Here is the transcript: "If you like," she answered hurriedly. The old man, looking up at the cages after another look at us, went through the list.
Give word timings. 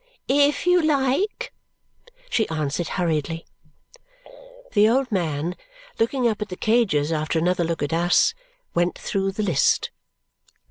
"If 0.27 0.65
you 0.65 0.81
like," 0.81 1.53
she 2.27 2.49
answered 2.49 2.87
hurriedly. 2.97 3.45
The 4.71 4.89
old 4.89 5.11
man, 5.11 5.55
looking 5.99 6.27
up 6.27 6.41
at 6.41 6.49
the 6.49 6.55
cages 6.55 7.11
after 7.11 7.37
another 7.37 7.63
look 7.63 7.83
at 7.83 7.93
us, 7.93 8.33
went 8.73 8.97
through 8.97 9.33
the 9.33 9.43
list. 9.43 9.91